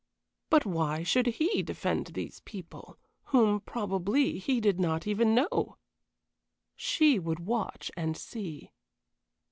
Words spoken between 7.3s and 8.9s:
watch and see.